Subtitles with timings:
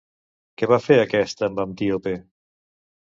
[0.61, 2.15] Què va fer aquest amb Antíope?